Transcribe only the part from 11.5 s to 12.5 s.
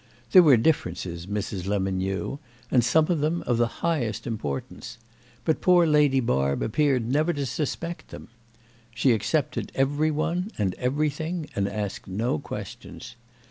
and asked no